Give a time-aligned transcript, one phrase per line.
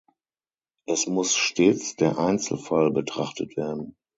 [0.87, 3.95] Es muss stets der Einzelfall betrachtet werden.